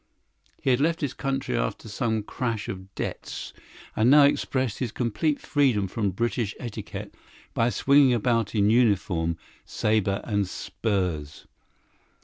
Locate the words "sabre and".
9.63-10.47